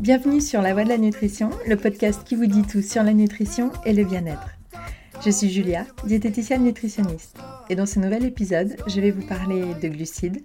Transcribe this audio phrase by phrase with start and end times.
[0.00, 3.12] Bienvenue sur La Voie de la Nutrition, le podcast qui vous dit tout sur la
[3.12, 4.48] nutrition et le bien-être.
[5.24, 7.36] Je suis Julia, diététicienne nutritionniste,
[7.68, 10.42] et dans ce nouvel épisode, je vais vous parler de glucides,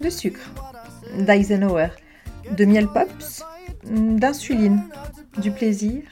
[0.00, 0.52] de sucre,
[1.18, 1.88] d'Eisenhower,
[2.50, 3.42] de miel pops,
[3.84, 4.82] d'insuline,
[5.40, 6.02] du plaisir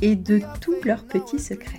[0.00, 1.78] et de tous leurs petits secrets.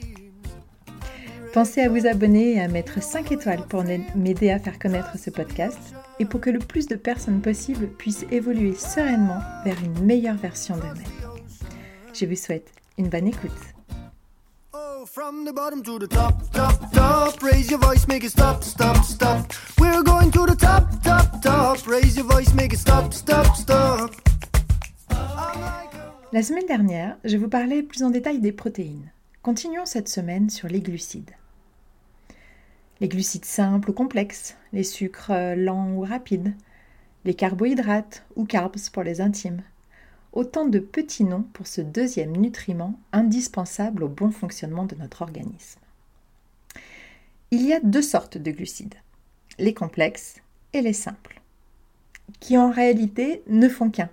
[1.53, 3.83] Pensez à vous abonner et à mettre 5 étoiles pour
[4.15, 8.25] m'aider à faire connaître ce podcast et pour que le plus de personnes possible puissent
[8.31, 11.33] évoluer sereinement vers une meilleure version d'eux-mêmes.
[12.13, 13.51] Je vous souhaite une bonne écoute.
[26.31, 29.11] La semaine dernière, je vous parlais plus en détail des protéines.
[29.43, 31.31] Continuons cette semaine sur les glucides.
[33.01, 36.53] Les glucides simples ou complexes, les sucres euh, lents ou rapides,
[37.25, 39.61] les carbohydrates ou carbs pour les intimes.
[40.31, 45.79] Autant de petits noms pour ce deuxième nutriment indispensable au bon fonctionnement de notre organisme.
[47.51, 48.95] Il y a deux sortes de glucides,
[49.59, 50.41] les complexes
[50.73, 51.39] et les simples,
[52.39, 54.09] qui en réalité ne font qu'un,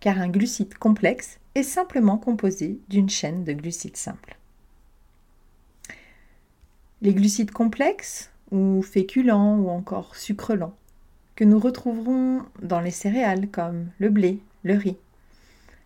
[0.00, 4.38] car un glucide complexe est simplement composé d'une chaîne de glucides simples.
[7.00, 10.74] Les glucides complexes, ou féculents, ou encore sucre lents,
[11.36, 14.96] que nous retrouverons dans les céréales comme le blé, le riz.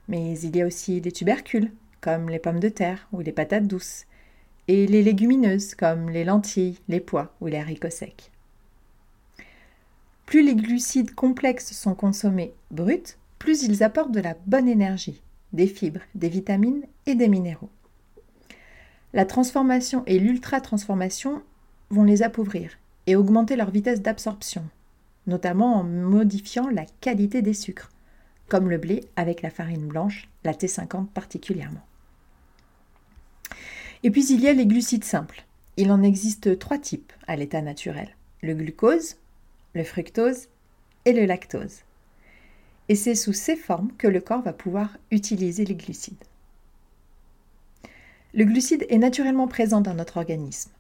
[0.09, 3.67] Mais il y a aussi des tubercules, comme les pommes de terre ou les patates
[3.67, 4.07] douces,
[4.69, 8.31] et les légumineuses, comme les lentilles, les pois ou les haricots secs.
[10.25, 15.21] Plus les glucides complexes sont consommés bruts, plus ils apportent de la bonne énergie,
[15.53, 17.69] des fibres, des vitamines et des minéraux.
[19.15, 21.43] La transformation et l'ultra-transformation
[21.91, 24.65] vont les appauvrir et augmenter leur vitesse d'absorption,
[25.27, 27.91] notamment en modifiant la qualité des sucres,
[28.49, 31.85] comme le blé avec la farine blanche, la T50 particulièrement.
[34.03, 35.45] Et puis il y a les glucides simples.
[35.77, 38.17] Il en existe trois types à l'état naturel.
[38.43, 39.17] Le glucose,
[39.75, 40.49] le fructose
[41.05, 41.81] et le lactose.
[42.89, 46.25] Et c'est sous ces formes que le corps va pouvoir utiliser les glucides.
[48.35, 50.71] Le glucide est naturellement présent dans notre organisme.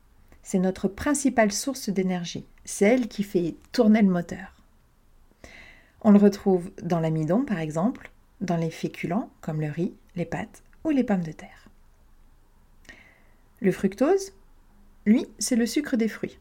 [0.42, 2.46] C'est notre principale source d'énergie.
[2.64, 4.54] C'est elle qui fait tourner le moteur.
[6.00, 8.10] On le retrouve dans l'amidon, par exemple,
[8.40, 11.68] dans les féculents, comme le riz, les pâtes ou les pommes de terre.
[13.60, 14.32] Le fructose,
[15.04, 16.38] lui, c'est le sucre des fruits.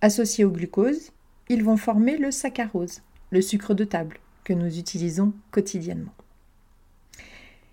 [0.00, 1.12] Associé au glucose,
[1.48, 6.15] ils vont former le saccharose, le sucre de table, que nous utilisons quotidiennement.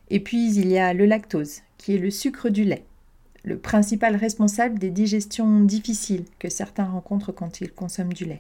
[0.09, 2.85] Et puis il y a le lactose, qui est le sucre du lait,
[3.43, 8.39] le principal responsable des digestions difficiles que certains rencontrent quand ils consomment du lait,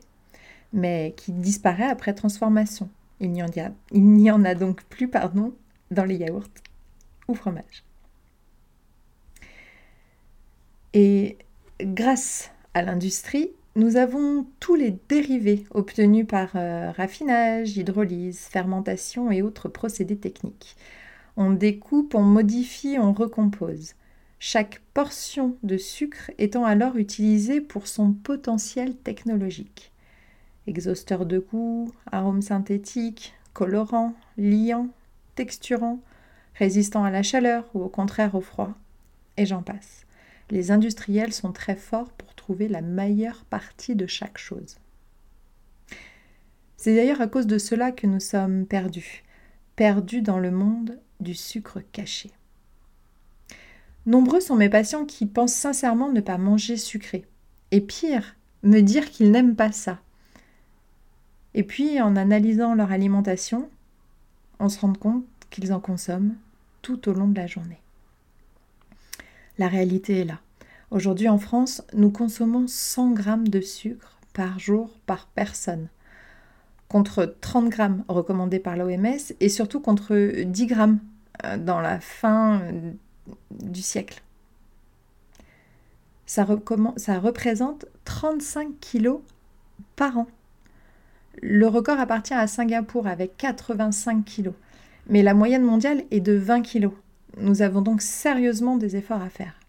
[0.71, 2.89] mais qui disparaît après transformation.
[3.19, 3.41] Il n'y
[4.31, 5.53] en, a donc plus pardon,
[5.91, 6.49] dans les yaourts
[7.27, 7.83] ou fromages.
[10.93, 11.37] Et
[11.79, 19.41] grâce à l'industrie, nous avons tous les dérivés obtenus par euh, raffinage, hydrolyse, fermentation et
[19.41, 20.75] autres procédés techniques.
[21.35, 23.93] On découpe, on modifie, on recompose.
[24.39, 29.91] Chaque portion de sucre étant alors utilisée pour son potentiel technologique.
[30.67, 34.89] Exhausteur de goût, arômes synthétiques, colorants, liants,
[35.35, 35.99] texturants,
[36.55, 38.73] résistants à la chaleur ou au contraire au froid,
[39.37, 40.05] et j'en passe.
[40.51, 44.77] Les industriels sont très forts pour trouver la meilleure partie de chaque chose.
[46.77, 49.23] C'est d'ailleurs à cause de cela que nous sommes perdus,
[49.75, 52.31] perdus dans le monde du sucre caché.
[54.05, 57.25] Nombreux sont mes patients qui pensent sincèrement ne pas manger sucré.
[57.71, 59.99] Et pire, me dire qu'ils n'aiment pas ça.
[61.53, 63.69] Et puis, en analysant leur alimentation,
[64.59, 66.35] on se rend compte qu'ils en consomment
[66.81, 67.79] tout au long de la journée.
[69.57, 70.39] La réalité est là.
[70.91, 75.89] Aujourd'hui en France, nous consommons 100 grammes de sucre par jour par personne,
[76.87, 80.99] contre 30 grammes recommandés par l'OMS et surtout contre 10 grammes
[81.57, 82.91] dans la fin euh,
[83.51, 84.21] du siècle.
[86.25, 89.21] Ça représente 35 kilos
[89.95, 90.27] par an.
[91.41, 94.53] Le record appartient à Singapour avec 85 kilos,
[95.07, 96.93] mais la moyenne mondiale est de 20 kilos.
[97.37, 99.59] Nous avons donc sérieusement des efforts à faire.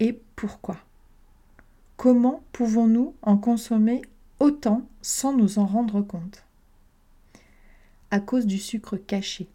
[0.00, 0.76] Et pourquoi?
[1.96, 4.02] Comment pouvons-nous en consommer
[4.40, 6.43] autant sans nous en rendre compte?
[8.14, 9.48] À cause du sucre caché,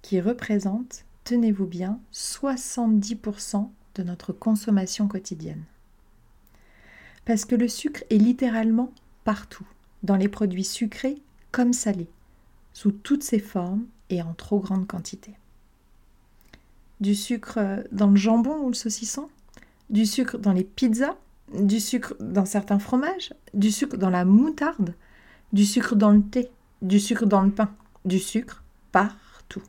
[0.00, 5.64] qui représente, tenez-vous bien, 70% de notre consommation quotidienne.
[7.24, 8.92] Parce que le sucre est littéralement
[9.24, 9.66] partout,
[10.04, 11.20] dans les produits sucrés
[11.50, 12.06] comme salé,
[12.72, 15.32] sous toutes ses formes et en trop grande quantité.
[17.00, 19.28] Du sucre dans le jambon ou le saucisson
[19.90, 21.16] Du sucre dans les pizzas
[21.52, 24.94] Du sucre dans certains fromages Du sucre dans la moutarde
[25.52, 26.48] Du sucre dans le thé
[26.80, 28.62] Du sucre dans le pain Du sucre
[28.92, 29.62] partout.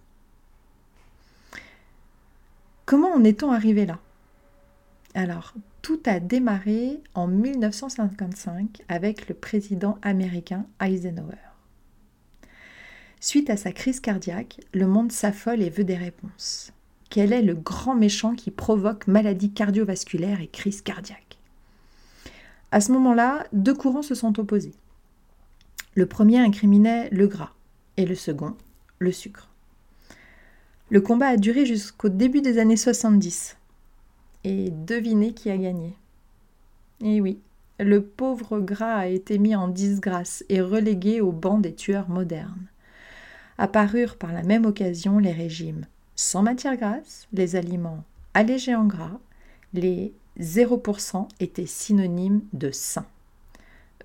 [2.85, 3.97] Comment en est-on arrivé là?
[5.13, 11.37] Alors, tout a démarré en 1955 avec le président américain Eisenhower.
[13.21, 16.73] Suite à sa crise cardiaque, le monde s'affole et veut des réponses.
[17.09, 21.37] Quel est le grand méchant qui provoque maladie cardiovasculaire et crise cardiaque
[22.71, 24.75] À ce moment-là, deux courants se sont opposés.
[25.93, 27.54] Le premier incriminait le gras
[27.97, 28.55] et le second,
[28.99, 29.49] le sucre.
[30.89, 33.57] Le combat a duré jusqu'au début des années 70.
[34.43, 35.93] Et devinez qui a gagné.
[37.01, 37.39] Eh oui,
[37.79, 42.67] le pauvre gras a été mis en disgrâce et relégué au banc des tueurs modernes.
[43.57, 48.03] Apparurent par la même occasion les régimes sans matière grasse, les aliments
[48.33, 49.19] allégés en gras,
[49.73, 53.05] les 0% étaient synonymes de sain.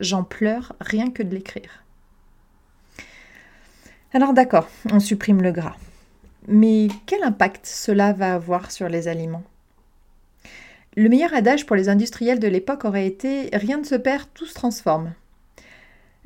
[0.01, 1.85] J'en pleure rien que de l'écrire.
[4.13, 5.77] Alors d'accord, on supprime le gras.
[6.49, 9.45] Mais quel impact cela va avoir sur les aliments?
[10.97, 14.47] Le meilleur adage pour les industriels de l'époque aurait été Rien ne se perd, tout
[14.47, 15.13] se transforme.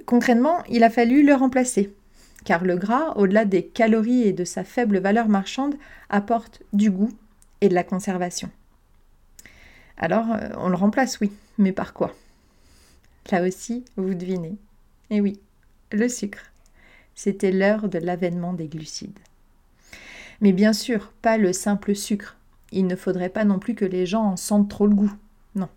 [0.07, 1.95] Concrètement, il a fallu le remplacer,
[2.45, 5.75] car le gras, au-delà des calories et de sa faible valeur marchande,
[6.09, 7.13] apporte du goût
[7.61, 8.51] et de la conservation.
[9.99, 12.15] Alors, euh, on le remplace, oui, mais par quoi?
[13.31, 14.57] Là aussi, vous devinez.
[15.11, 15.39] Eh oui,
[15.93, 16.51] le sucre.
[17.15, 19.19] C'était l'heure de l'avènement des glucides.
[20.41, 22.37] Mais bien sûr, pas le simple sucre,
[22.73, 25.13] il ne faudrait pas non plus que les gens en sentent trop le goût.
[25.55, 25.69] Non.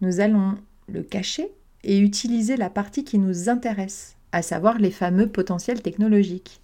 [0.00, 0.54] Nous allons
[0.88, 1.50] le cacher
[1.82, 6.60] et utiliser la partie qui nous intéresse, à savoir les fameux potentiels technologiques.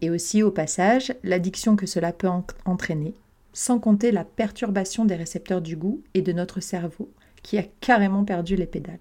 [0.00, 2.28] Et aussi au passage l'addiction que cela peut
[2.64, 3.14] entraîner,
[3.52, 7.08] sans compter la perturbation des récepteurs du goût et de notre cerveau
[7.42, 8.98] qui a carrément perdu les pédales.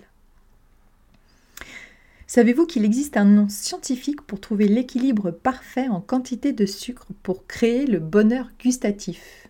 [2.33, 7.45] Savez-vous qu'il existe un nom scientifique pour trouver l'équilibre parfait en quantité de sucre pour
[7.45, 9.49] créer le bonheur gustatif?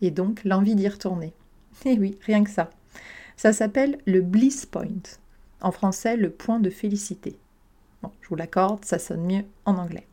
[0.00, 1.32] Et donc l'envie d'y retourner
[1.84, 2.70] Eh oui, rien que ça.
[3.36, 4.88] Ça s'appelle le bliss point.
[5.60, 7.38] En français, le point de félicité.
[8.02, 10.08] Bon, je vous l'accorde, ça sonne mieux en anglais.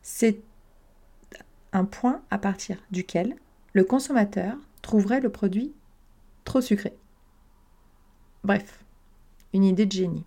[0.00, 0.38] C'est
[1.72, 3.34] un point à partir duquel
[3.72, 5.72] le consommateur trouverait le produit
[6.44, 6.96] trop sucré.
[8.44, 8.84] Bref,
[9.52, 10.24] une idée de génie.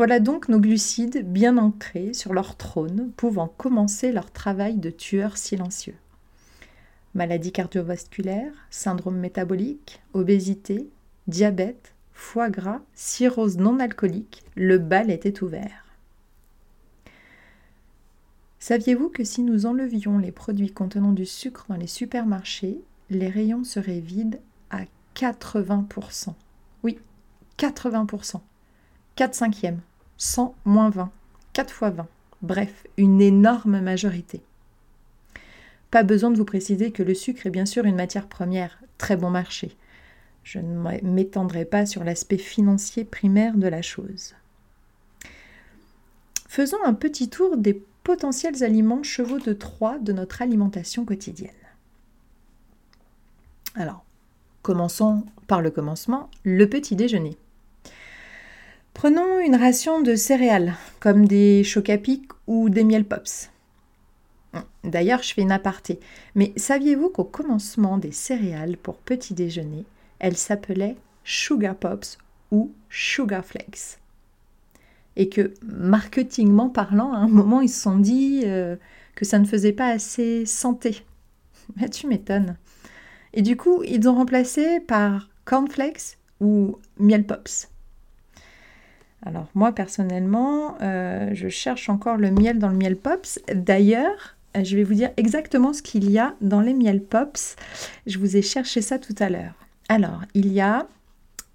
[0.00, 5.36] Voilà donc nos glucides bien ancrés sur leur trône, pouvant commencer leur travail de tueurs
[5.36, 5.96] silencieux.
[7.12, 10.88] Maladie cardiovasculaire, syndrome métabolique, obésité,
[11.26, 15.84] diabète, foie gras, cirrhose non alcoolique, le bal était ouvert.
[18.58, 22.80] Saviez-vous que si nous enlevions les produits contenant du sucre dans les supermarchés,
[23.10, 26.32] les rayons seraient vides à 80%
[26.84, 26.98] Oui,
[27.58, 28.40] 80%.
[29.16, 29.82] 4 cinquièmes,
[30.20, 31.10] 100 moins 20,
[31.54, 32.06] 4 fois 20,
[32.42, 34.42] bref, une énorme majorité.
[35.90, 39.16] Pas besoin de vous préciser que le sucre est bien sûr une matière première, très
[39.16, 39.74] bon marché.
[40.44, 44.34] Je ne m'étendrai pas sur l'aspect financier primaire de la chose.
[46.48, 51.50] Faisons un petit tour des potentiels aliments chevaux de Troie de notre alimentation quotidienne.
[53.74, 54.04] Alors,
[54.60, 57.38] commençons par le commencement, le petit déjeuner.
[59.02, 61.90] Prenons une ration de céréales, comme des chocs
[62.46, 63.48] ou des miel pops.
[64.84, 65.98] D'ailleurs, je fais une aparté,
[66.34, 69.86] mais saviez-vous qu'au commencement des céréales pour petit déjeuner,
[70.18, 72.18] elles s'appelaient Sugar Pops
[72.50, 73.96] ou Sugar Flakes?
[75.16, 78.76] Et que, marketingment parlant, à un moment, ils se sont dit euh,
[79.14, 81.06] que ça ne faisait pas assez santé.
[81.76, 82.58] Mais tu m'étonnes.
[83.32, 87.69] Et du coup, ils ont remplacé par cornflakes ou miel pops.
[89.22, 93.38] Alors moi personnellement, euh, je cherche encore le miel dans le miel pops.
[93.54, 97.56] D'ailleurs, euh, je vais vous dire exactement ce qu'il y a dans les miel pops.
[98.06, 99.54] Je vous ai cherché ça tout à l'heure.
[99.88, 100.86] Alors, il y a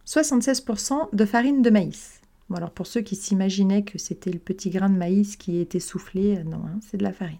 [0.06, 2.22] 76% de farine de maïs.
[2.50, 5.80] Bon, alors pour ceux qui s'imaginaient que c'était le petit grain de maïs qui était
[5.80, 7.40] soufflé, euh, non, hein, c'est de la farine.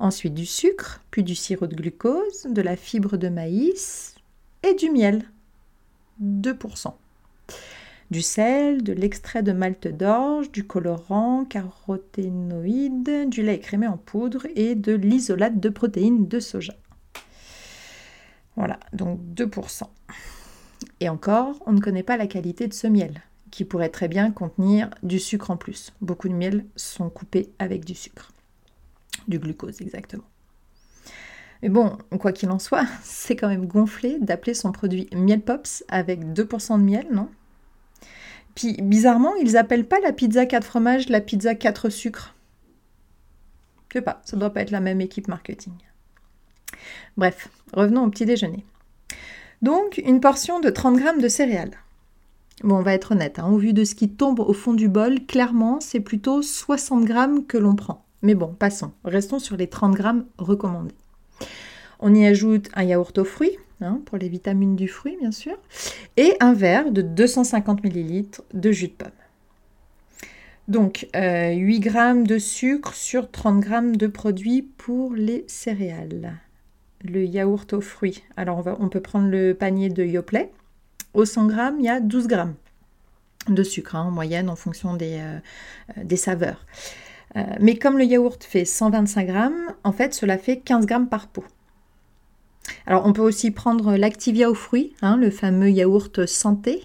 [0.00, 4.16] Ensuite du sucre, puis du sirop de glucose, de la fibre de maïs
[4.64, 5.24] et du miel.
[6.20, 6.94] 2%
[8.10, 14.46] du sel, de l'extrait de malt d'orge, du colorant, caroténoïde, du lait écrémé en poudre
[14.54, 16.74] et de l'isolate de protéines de soja.
[18.56, 19.82] Voilà, donc 2%.
[21.00, 23.22] Et encore, on ne connaît pas la qualité de ce miel.
[23.50, 25.94] qui pourrait très bien contenir du sucre en plus.
[26.02, 28.30] Beaucoup de miels sont coupés avec du sucre,
[29.26, 30.28] du glucose exactement.
[31.62, 35.82] Mais bon, quoi qu'il en soit, c'est quand même gonflé d'appeler son produit Miel Pops
[35.88, 37.30] avec 2% de miel, non?
[38.58, 42.34] Puis bizarrement, ils appellent pas la pizza 4 fromages la pizza 4 sucres.
[43.88, 45.74] Je sais pas, ça doit pas être la même équipe marketing.
[47.16, 48.64] Bref, revenons au petit déjeuner.
[49.62, 51.78] Donc, une portion de 30 g de céréales.
[52.64, 54.88] Bon, on va être honnête, hein, au vu de ce qui tombe au fond du
[54.88, 57.14] bol, clairement, c'est plutôt 60 g
[57.46, 58.04] que l'on prend.
[58.22, 60.02] Mais bon, passons, restons sur les 30 g
[60.36, 60.96] recommandés.
[62.00, 65.58] On y ajoute un yaourt aux fruits, hein, pour les vitamines du fruit bien sûr,
[66.16, 68.24] et un verre de 250 ml
[68.54, 69.10] de jus de pomme.
[70.68, 76.34] Donc 8 euh, g de sucre sur 30 g de produits pour les céréales.
[77.02, 78.22] Le yaourt aux fruits.
[78.36, 80.52] Alors on, peut prendre le panier de Yoplait.
[81.14, 82.36] Au 100 g, il y a 12 g
[83.48, 85.38] de sucre hein, en moyenne en fonction des, euh,
[85.98, 86.66] euh, saveurs.
[87.60, 89.48] mais comme le yaourt fait 125 g,
[89.84, 91.44] en fait cela fait 15 g par pot.
[92.86, 96.82] Alors on peut aussi prendre l'Activia aux fruits, hein, le fameux yaourt santé,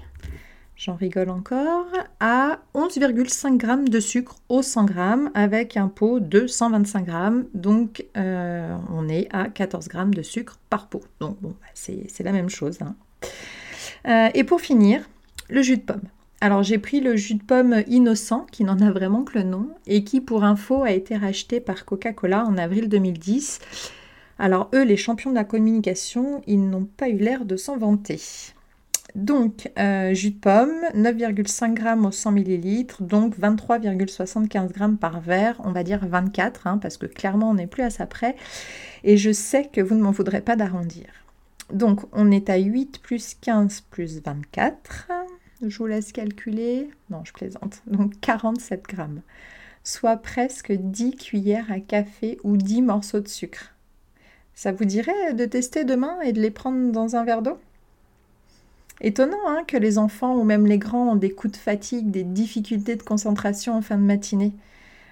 [0.76, 1.88] j'en rigole encore,
[2.20, 4.94] à 11,5 g de sucre au 100 g
[5.34, 7.14] avec un pot de 125 g.
[7.54, 11.04] Donc euh, on est à 14 g de sucre par pot.
[11.20, 12.80] Donc bon, bah, c'est la même chose.
[12.82, 12.96] Hein.
[14.08, 15.08] Euh, et pour finir,
[15.50, 16.02] le jus de pomme.
[16.42, 19.70] Alors j'ai pris le jus de pomme innocent, qui n'en a vraiment que le nom,
[19.88, 23.60] et qui pour info a été racheté par Coca-Cola en avril 2010.
[24.40, 28.20] Alors eux, les champions de la communication, ils n'ont pas eu l'air de s'en vanter.
[29.16, 35.62] Donc, euh, jus de pomme, 9,5 g au 100 ml, donc 23,75 g par verre,
[35.64, 38.36] on va dire 24, hein, parce que clairement on n'est plus à ça près.
[39.04, 41.06] Et je sais que vous ne m'en voudrez pas d'arrondir.
[41.72, 45.12] Donc, on est à 8 plus 15 plus 24.
[45.66, 46.90] Je vous laisse calculer.
[47.10, 47.84] Non, je plaisante.
[47.88, 48.98] Donc, 47 g.
[49.84, 53.73] Soit presque 10 cuillères à café ou 10 morceaux de sucre.
[54.56, 57.58] Ça vous dirait de tester demain et de les prendre dans un verre d'eau?
[59.02, 62.24] Étonnant hein, que les enfants ou même les grands ont des coups de fatigue, des
[62.24, 64.54] difficultés de concentration en fin de matinée.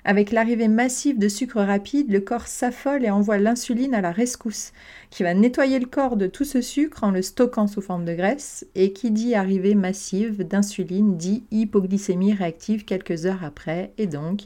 [0.04, 4.72] Avec l'arrivée massive de sucre rapide, le corps s'affole et envoie l'insuline à la rescousse,
[5.10, 8.14] qui va nettoyer le corps de tout ce sucre en le stockant sous forme de
[8.14, 14.42] graisse, et qui dit arrivée massive d'insuline dit hypoglycémie réactive quelques heures après, et donc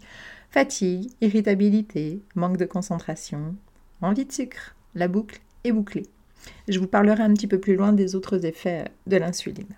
[0.50, 3.56] fatigue, irritabilité, manque de concentration,
[4.02, 6.08] envie de sucre la boucle est bouclée.
[6.68, 9.76] Je vous parlerai un petit peu plus loin des autres effets de l'insuline.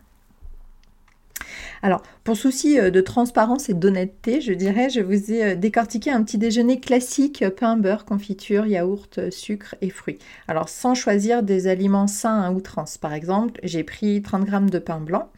[1.82, 6.12] Alors, pour souci euh, de transparence et d'honnêteté, je dirais, je vous ai euh, décortiqué
[6.12, 10.18] un petit déjeuner classique, euh, pain, beurre, confiture, yaourt, sucre et fruits.
[10.48, 12.98] Alors, sans choisir des aliments sains à outrance.
[12.98, 15.30] Par exemple, j'ai pris 30 g de pain blanc.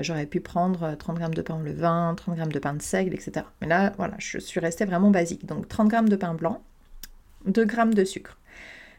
[0.00, 3.44] J'aurais pu prendre 30 g de pain levain, 30 g de pain de seigle, etc.
[3.60, 5.44] Mais là, voilà, je suis restée vraiment basique.
[5.44, 6.62] Donc, 30 g de pain blanc,
[7.44, 8.38] 2 g de sucre.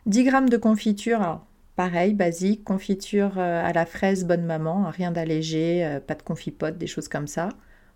[0.07, 1.45] 10 g de confiture, alors
[1.75, 6.77] pareil, basique, confiture euh, à la fraise bonne maman, rien d'allégé, euh, pas de confipote,
[6.77, 7.49] des choses comme ça.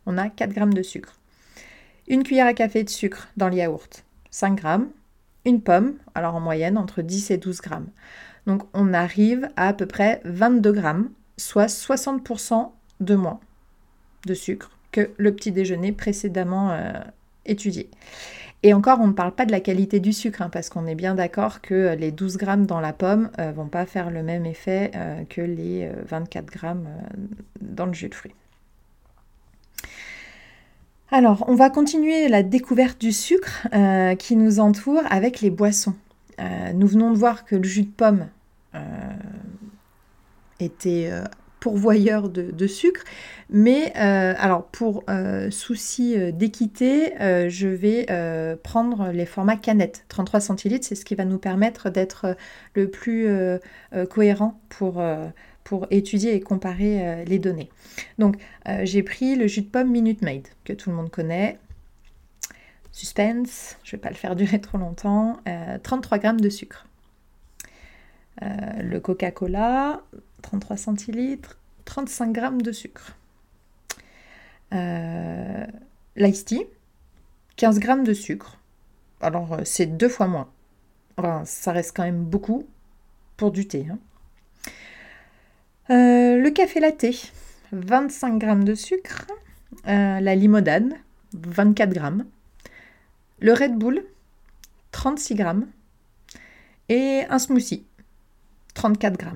[0.06, 1.16] On a 4 g de sucre.
[2.10, 4.68] Une cuillère à café de sucre dans le yaourt, 5 g.
[5.46, 7.70] Une pomme, alors en moyenne entre 10 et 12 g.
[8.46, 10.82] Donc on arrive à à peu près 22 g,
[11.38, 13.40] soit 60% de moins
[14.26, 16.92] de sucre que le petit déjeuner précédemment euh,
[17.46, 17.90] étudié.
[18.64, 20.96] Et encore, on ne parle pas de la qualité du sucre, hein, parce qu'on est
[20.96, 24.46] bien d'accord que les 12 grammes dans la pomme euh, vont pas faire le même
[24.46, 26.88] effet euh, que les 24 euh, grammes
[27.60, 28.36] dans le jus de fruits.
[31.10, 33.68] Alors, on va continuer la découverte du sucre
[34.18, 35.94] qui nous entoure avec les boissons.
[36.74, 38.28] nous venons de voir que le jus de pomme
[40.62, 41.12] était
[41.62, 43.04] pourvoyeur de, sucre.
[43.50, 48.08] Mais euh, alors pour euh, souci euh, d'équité, je vais
[48.64, 50.04] prendre les formats canettes.
[50.10, 52.36] 33 centilitres, c'est ce qui va nous permettre d'être
[52.74, 53.30] le plus
[54.10, 55.02] cohérent pour,
[55.92, 57.70] étudier et comparer les données.
[58.18, 58.38] Donc
[58.84, 61.60] j'ai pris le jus de pomme Minute Maid, que tout le monde connaît.
[62.92, 65.38] Suspense, je ne vais pas le faire durer trop longtemps.
[65.84, 66.88] 33 grammes de sucre.
[68.42, 70.02] le Coca-Cola,
[70.42, 73.18] 33 centilitres, 35 g de sucre.
[74.74, 75.66] Euh,
[76.16, 76.66] L'ice tea,
[77.56, 78.58] 15 g de sucre.
[79.22, 80.50] Alors, euh, c'est deux fois moins.
[81.18, 82.66] Enfin, ça reste quand même beaucoup
[83.38, 83.88] pour du thé.
[83.90, 84.00] Hein.
[85.90, 87.06] Euh, le café latte,
[87.72, 89.26] 25 g de sucre.
[89.88, 90.94] Euh, la limonade,
[91.34, 92.02] 24 g.
[93.40, 94.04] Le Red Bull,
[94.92, 95.46] 36 g.
[96.90, 97.86] Et un smoothie,
[98.74, 99.28] 34 g.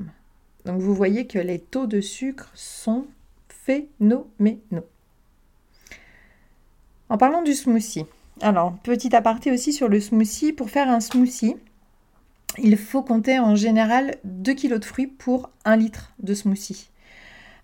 [0.66, 3.06] Donc vous voyez que les taux de sucre sont
[3.50, 4.88] phénoménaux.
[7.10, 8.06] En parlant du smoothie,
[8.42, 11.56] alors petit aparté aussi sur le smoothie, pour faire un smoothie,
[12.58, 16.90] il faut compter en général 2 kg de fruits pour 1 litre de smoothie.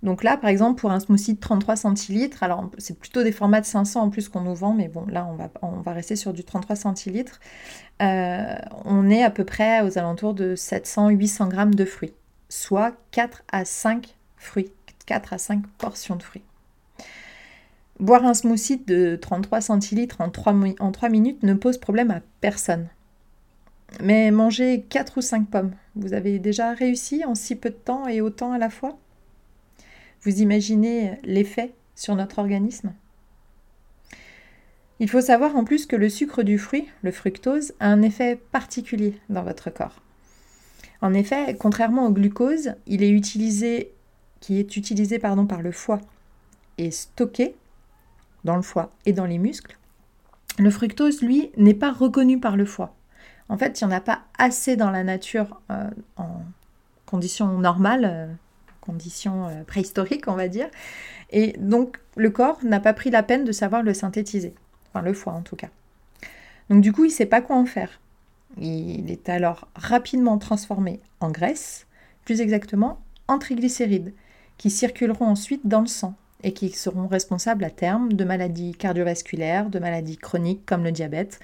[0.03, 3.61] Donc là, par exemple, pour un smoothie de 33 centilitres, alors c'est plutôt des formats
[3.61, 6.15] de 500 en plus qu'on nous vend, mais bon, là, on va, on va rester
[6.15, 7.39] sur du 33 centilitres.
[8.01, 8.55] Euh,
[8.85, 12.13] on est à peu près aux alentours de 700-800 grammes de fruits,
[12.51, 14.71] soit 4 à 5 fruits,
[15.05, 16.43] 4 à 5 portions de fruits.
[17.99, 22.21] Boire un smoothie de 33 centilitres en 3, en 3 minutes ne pose problème à
[22.41, 22.89] personne.
[24.01, 28.07] Mais manger 4 ou 5 pommes, vous avez déjà réussi en si peu de temps
[28.07, 28.97] et autant à la fois?
[30.23, 32.93] Vous imaginez l'effet sur notre organisme?
[34.99, 38.35] Il faut savoir en plus que le sucre du fruit, le fructose, a un effet
[38.51, 40.01] particulier dans votre corps.
[41.01, 43.93] En effet, contrairement au glucose, il est utilisé,
[44.39, 45.99] qui est utilisé pardon, par le foie
[46.77, 47.55] et stocké
[48.43, 49.77] dans le foie et dans les muscles,
[50.59, 52.95] le fructose, lui, n'est pas reconnu par le foie.
[53.49, 56.43] En fait, il n'y en a pas assez dans la nature euh, en
[57.05, 58.27] conditions normales, euh,
[58.79, 60.69] conditions euh, préhistoriques, on va dire.
[61.31, 64.53] Et donc, le corps n'a pas pris la peine de savoir le synthétiser.
[64.89, 65.69] Enfin, le foie en tout cas.
[66.69, 67.99] Donc, du coup, il ne sait pas quoi en faire.
[68.57, 71.87] Il est alors rapidement transformé en graisse,
[72.25, 74.13] plus exactement en triglycérides,
[74.57, 79.69] qui circuleront ensuite dans le sang et qui seront responsables à terme de maladies cardiovasculaires,
[79.69, 81.39] de maladies chroniques comme le diabète,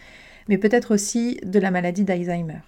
[0.47, 2.61] mais peut-être aussi de la maladie d'Alzheimer.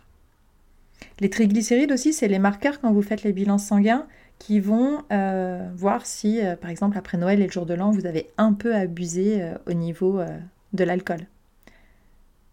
[1.19, 5.69] Les triglycérides aussi, c'est les marqueurs quand vous faites les bilans sanguins qui vont euh,
[5.75, 8.53] voir si, euh, par exemple, après Noël et le jour de l'an, vous avez un
[8.53, 10.21] peu abusé euh, au niveau
[10.73, 11.27] de l'alcool.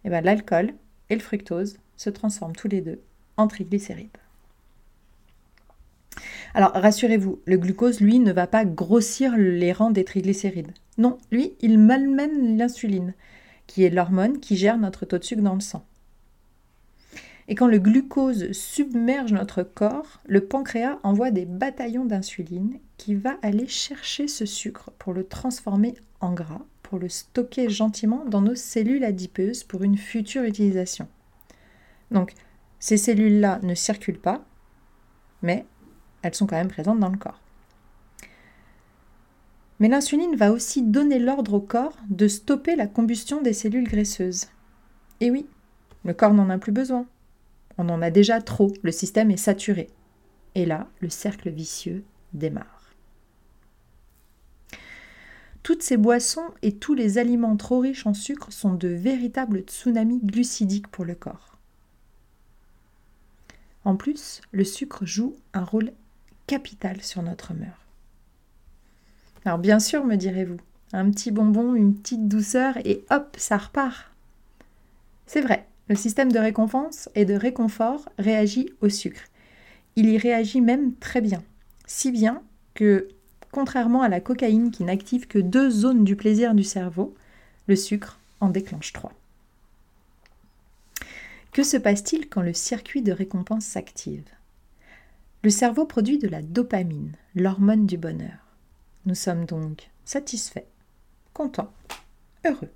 [0.05, 0.73] Et bien l'alcool
[1.10, 3.00] et le fructose se transforment tous les deux
[3.36, 4.08] en triglycérides.
[6.54, 10.72] Alors rassurez-vous, le glucose, lui, ne va pas grossir les rangs des triglycérides.
[10.96, 13.12] Non, lui, il malmène l'insuline,
[13.66, 15.85] qui est l'hormone qui gère notre taux de sucre dans le sang.
[17.48, 23.37] Et quand le glucose submerge notre corps, le pancréas envoie des bataillons d'insuline qui va
[23.42, 28.55] aller chercher ce sucre pour le transformer en gras, pour le stocker gentiment dans nos
[28.55, 31.09] cellules adipeuses pour une future utilisation.
[32.12, 32.33] Donc,
[32.79, 34.44] ces cellules-là ne circulent pas,
[35.42, 35.66] mais
[36.22, 37.40] elles sont quand même présentes dans le corps.
[39.81, 44.46] Mais l'insuline va aussi donner l'ordre au corps de stopper la combustion des cellules graisseuses.
[45.20, 45.46] Et oui,
[46.05, 47.07] le corps n'en a plus besoin.
[47.79, 49.88] On en a déjà trop, le système est saturé.
[50.55, 52.75] Et là, le cercle vicieux démarre.
[55.66, 60.20] Toutes ces boissons et tous les aliments trop riches en sucre sont de véritables tsunamis
[60.22, 61.59] glucidiques pour le corps.
[63.85, 65.90] En plus, le sucre joue un rôle
[66.46, 67.85] capital sur notre humeur.
[69.44, 70.59] Alors bien sûr, me direz-vous,
[70.92, 74.12] un petit bonbon, une petite douceur et hop, ça repart.
[75.26, 79.24] C'est vrai, le système de récompense et de réconfort réagit au sucre.
[79.96, 81.42] Il y réagit même très bien.
[81.87, 82.40] Si bien
[82.74, 83.09] que,
[83.57, 87.14] contrairement à la cocaïne qui n'active que deux zones du plaisir du cerveau,
[87.69, 89.14] le sucre en déclenche trois.
[91.53, 94.29] Que se passe-t-il quand le circuit de récompense s'active?
[95.42, 98.45] Le cerveau produit de la dopamine, l'hormone du bonheur.
[99.07, 100.69] Nous sommes donc satisfaits,
[101.33, 101.73] contents,
[102.45, 102.69] heureux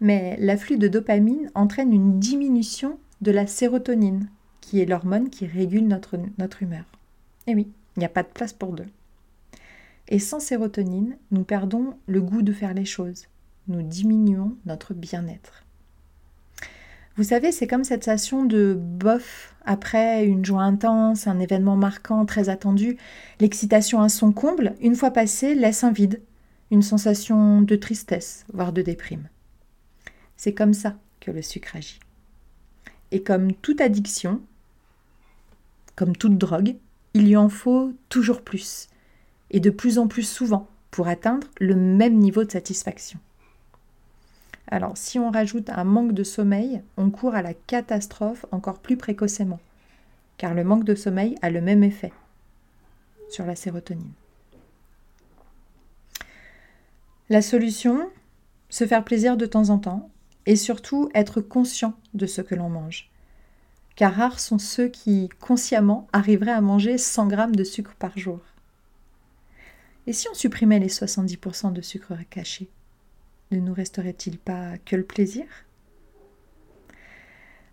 [0.00, 4.28] mais l'afflux de dopamine entraîne une diminution de la sérotonine,
[4.60, 6.84] qui est l'hormone qui régule notre, notre humeur.
[7.48, 8.86] Et oui, il n'y a pas de place pour deux.
[10.06, 13.24] Et sans sérotonine, nous perdons le goût de faire les choses.
[13.66, 15.64] Nous diminuons notre bien-être.
[17.16, 22.24] Vous savez, c'est comme cette sensation de bof après une joie intense, un événement marquant,
[22.24, 22.98] très attendu.
[23.40, 26.22] L'excitation à son comble, une fois passée, laisse un vide,
[26.70, 29.28] une sensation de tristesse, voire de déprime.
[30.36, 31.98] C'est comme ça que le sucre agit.
[33.10, 34.40] Et comme toute addiction,
[35.96, 36.76] comme toute drogue,
[37.14, 38.88] il lui en faut toujours plus,
[39.50, 43.18] et de plus en plus souvent, pour atteindre le même niveau de satisfaction.
[44.70, 48.96] Alors, si on rajoute un manque de sommeil, on court à la catastrophe encore plus
[48.96, 49.60] précocement,
[50.36, 52.12] car le manque de sommeil a le même effet
[53.30, 54.12] sur la sérotonine.
[57.30, 58.10] La solution,
[58.68, 60.10] se faire plaisir de temps en temps,
[60.46, 63.10] et surtout être conscient de ce que l'on mange.
[63.98, 68.38] Car rares sont ceux qui, consciemment, arriveraient à manger 100 grammes de sucre par jour.
[70.06, 72.68] Et si on supprimait les 70% de sucre caché,
[73.50, 75.46] ne nous resterait-il pas que le plaisir?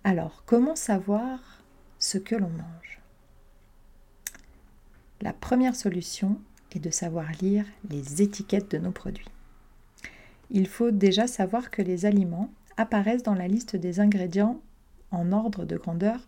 [0.03, 1.61] Alors, comment savoir
[1.99, 2.99] ce que l'on mange?
[5.21, 9.29] La première solution est de savoir lire les étiquettes de nos produits.
[10.49, 14.59] Il faut déjà savoir que les aliments apparaissent dans la liste des ingrédients
[15.15, 16.19] en ordre de grandeur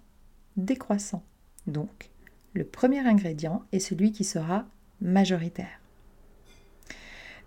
[0.55, 1.23] décroissant.
[1.67, 2.09] Donc,
[2.53, 4.65] le premier ingrédient est celui qui sera
[5.01, 5.79] majoritaire.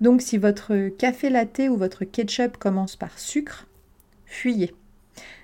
[0.00, 3.66] Donc si votre café latte ou votre ketchup commence par sucre,
[4.24, 4.74] fuyez.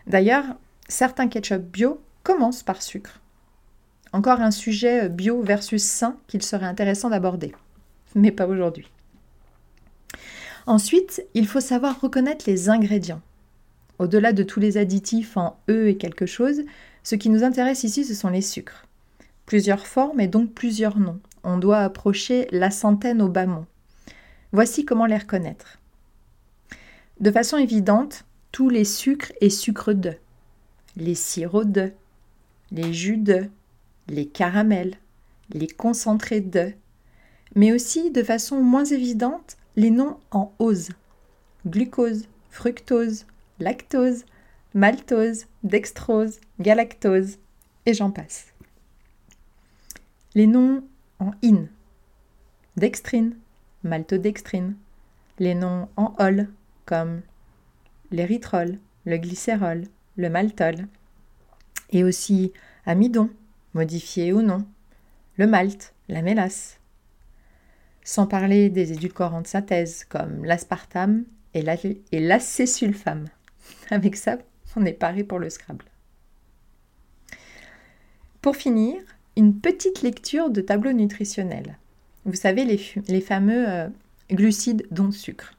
[0.07, 0.45] D'ailleurs,
[0.89, 3.21] certains ketchup bio commencent par sucre.
[4.13, 7.55] Encore un sujet bio versus sain qu'il serait intéressant d'aborder,
[8.15, 8.91] mais pas aujourd'hui.
[10.67, 13.21] Ensuite, il faut savoir reconnaître les ingrédients.
[13.99, 16.63] Au-delà de tous les additifs en E et quelque chose,
[17.03, 18.85] ce qui nous intéresse ici, ce sont les sucres.
[19.47, 21.21] Plusieurs formes et donc plusieurs noms.
[21.45, 23.65] On doit approcher la centaine au bas mot.
[24.53, 25.79] Voici comment les reconnaître.
[27.21, 30.13] De façon évidente, tous les sucres et sucres de,
[30.97, 31.93] les sirops de,
[32.73, 33.49] les jus de,
[34.09, 34.97] les caramels,
[35.51, 36.73] les concentrés de,
[37.55, 40.91] mais aussi de façon moins évidente les noms en ose
[41.67, 43.27] glucose, fructose,
[43.59, 44.25] lactose,
[44.75, 47.39] maltose, dextrose, galactose,
[47.87, 48.53] et j'en passe.
[50.35, 50.83] Les noms
[51.19, 51.67] en in
[52.77, 53.37] dextrine,
[53.85, 54.77] maltodextrine,
[55.39, 56.49] les noms en ol
[56.85, 57.23] comme
[58.11, 59.85] l'érythrol, le glycérol,
[60.17, 60.87] le maltol,
[61.91, 62.53] et aussi
[62.85, 63.31] amidon,
[63.75, 64.67] modifié ou non,
[65.37, 66.79] le malt, la mélasse.
[68.05, 71.63] Sans parler des édulcorants de synthèse comme l'aspartame et
[72.13, 73.29] l'acésulfame.
[73.91, 74.39] Avec ça,
[74.77, 75.85] on est paré pour le Scrabble.
[78.43, 79.01] Pour finir,
[79.37, 81.79] une petite lecture de tableau nutritionnel.
[82.25, 83.89] Vous savez, les, fameux euh,
[84.31, 85.53] glucides dont sucre.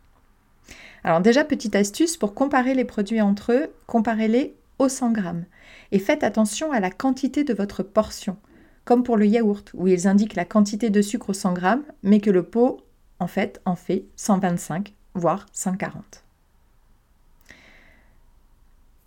[1.03, 5.45] Alors déjà, petite astuce, pour comparer les produits entre eux, comparez-les au 100 grammes.
[5.91, 8.37] Et faites attention à la quantité de votre portion,
[8.83, 12.19] comme pour le yaourt, où ils indiquent la quantité de sucre au 100 grammes, mais
[12.19, 12.81] que le pot,
[13.19, 16.26] en fait, en fait 125, voire 140.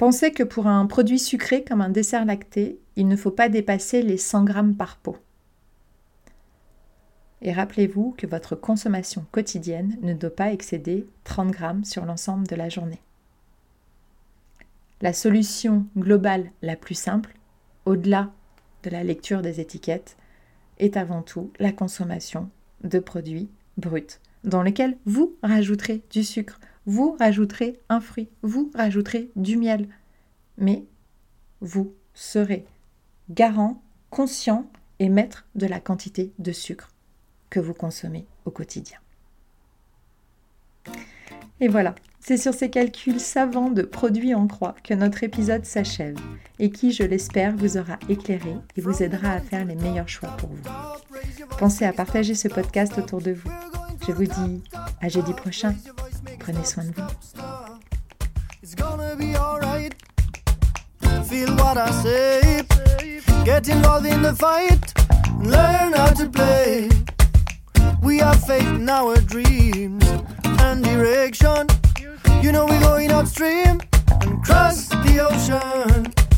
[0.00, 4.00] Pensez que pour un produit sucré comme un dessert lacté, il ne faut pas dépasser
[4.00, 5.18] les 100 grammes par pot.
[7.42, 12.56] Et rappelez-vous que votre consommation quotidienne ne doit pas excéder 30 grammes sur l'ensemble de
[12.56, 13.02] la journée.
[15.02, 17.36] La solution globale la plus simple,
[17.84, 18.30] au-delà
[18.84, 20.16] de la lecture des étiquettes,
[20.78, 22.48] est avant tout la consommation
[22.84, 26.58] de produits bruts dans lesquels vous rajouterez du sucre
[26.90, 29.88] vous rajouterez un fruit, vous rajouterez du miel.
[30.58, 30.82] Mais
[31.60, 32.66] vous serez
[33.30, 36.90] garant, conscient et maître de la quantité de sucre
[37.48, 38.98] que vous consommez au quotidien.
[41.60, 46.18] Et voilà, c'est sur ces calculs savants de produits en croix que notre épisode s'achève
[46.58, 50.36] et qui, je l'espère, vous aura éclairé et vous aidera à faire les meilleurs choix
[50.38, 50.70] pour vous.
[51.56, 53.50] Pensez à partager ce podcast autour de vous.
[54.08, 54.62] Je vous dis
[55.00, 55.76] à jeudi prochain
[58.62, 59.94] it's gonna be all right
[61.24, 62.66] feel what i say
[63.44, 64.92] Get involved in the fight,
[65.42, 66.90] learn how to play.
[68.02, 70.04] We have faith in our dreams
[70.60, 71.66] and direction.
[72.42, 73.80] You know we're going upstream
[74.20, 76.29] and cross the ocean.